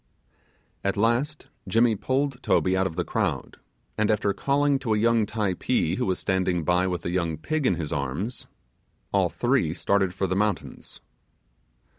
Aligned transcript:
At 0.83 0.97
last 0.97 1.47
Jimmy 1.67 1.95
pulled 1.95 2.41
Toby 2.41 2.75
out 2.75 2.87
of 2.87 2.95
the 2.95 3.03
crowd, 3.03 3.57
and 3.99 4.09
after 4.09 4.33
calling 4.33 4.79
to 4.79 4.95
a 4.95 4.97
young 4.97 5.27
Typee 5.27 5.97
who 5.97 6.07
was 6.07 6.17
standing 6.17 6.63
by 6.63 6.87
with 6.87 7.05
a 7.05 7.11
young 7.11 7.37
pig 7.37 7.67
in 7.67 7.75
his 7.75 7.93
arms, 7.93 8.47
all 9.13 9.29
three 9.29 9.75
started 9.75 10.11
for 10.11 10.25
the 10.25 10.35
mountains. 10.35 11.01